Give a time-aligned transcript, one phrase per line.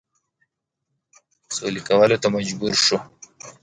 [1.55, 2.97] سولي کولو ته مجبور شو.